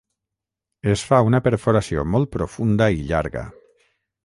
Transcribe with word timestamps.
Es 0.93 1.03
fa 1.09 1.19
una 1.27 1.41
perforació 1.49 2.07
molt 2.15 2.33
profunda 2.39 2.91
i 2.99 3.07
llarga. 3.13 3.47